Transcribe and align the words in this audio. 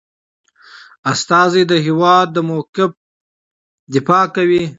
ډيپلومات 1.03 1.63
د 1.71 1.73
هېواد 1.85 2.27
د 2.33 2.37
موقف 2.49 2.91
دفاع 3.93 4.25
کوي. 4.35 4.63